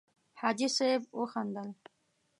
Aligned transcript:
حاجي 0.39 0.67
صیب 0.77 1.01
وخندل. 1.19 1.69